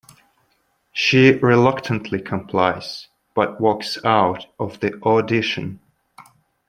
[0.91, 5.79] She reluctantly complies, but walks out of the audition.